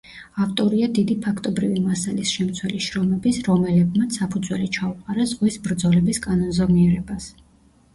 [0.43, 7.35] ავტორია დიდი ფაქტობრივი მასალის შემცველი შრომების, რომელებმაც საფუძველი ჩაუყარა ზღვის ბრძოლების კანონზომიერებას.